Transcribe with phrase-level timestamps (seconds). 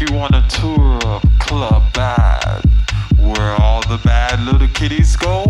[0.00, 2.64] you want a tour of Club Bad,
[3.18, 5.49] where all the bad little kitties go.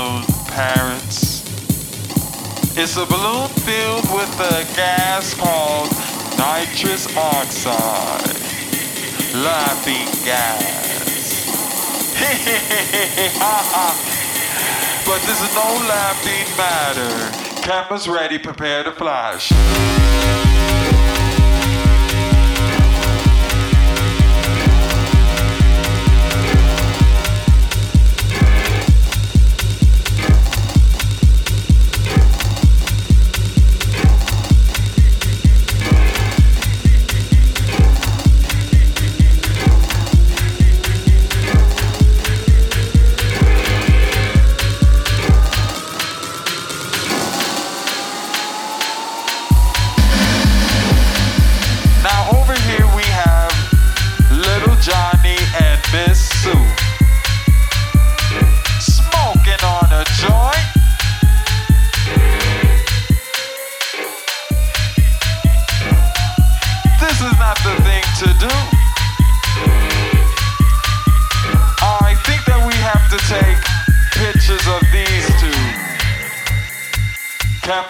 [0.00, 1.44] those parrots.
[2.76, 5.90] It's a balloon filled with a gas called
[6.38, 8.36] nitrous oxide.
[9.44, 11.44] Laughing gas.
[15.06, 17.14] but this is no laughing matter.
[17.60, 19.52] Cameras ready, prepare to flash.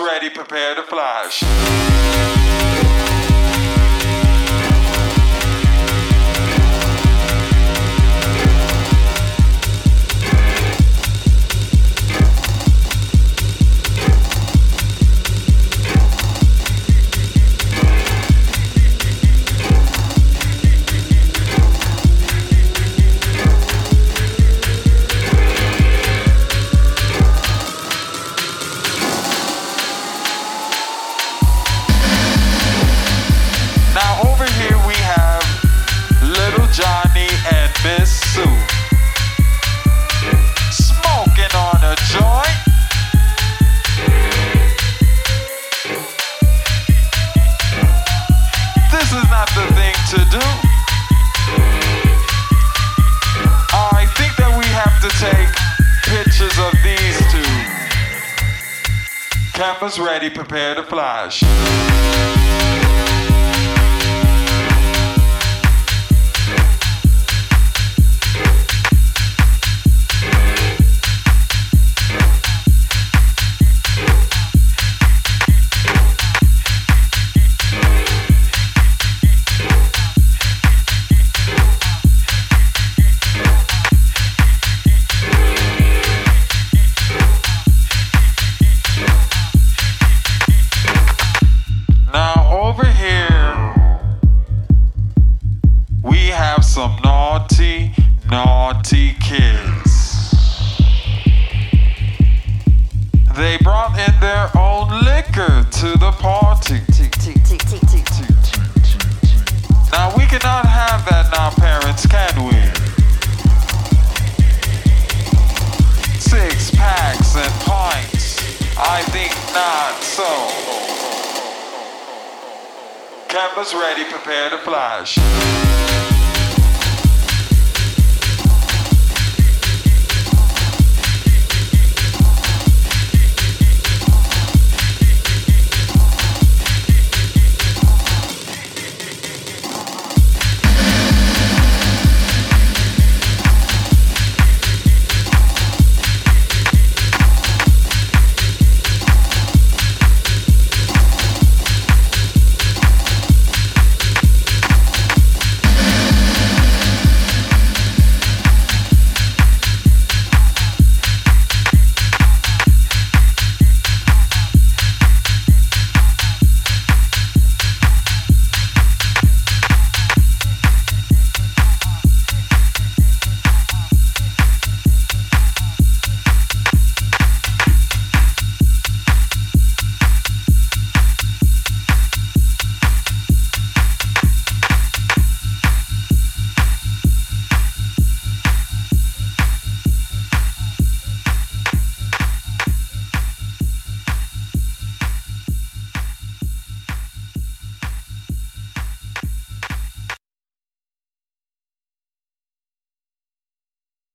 [0.00, 1.79] Ready, prepare to flash.